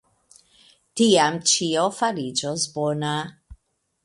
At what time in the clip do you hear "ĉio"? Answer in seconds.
1.51-1.85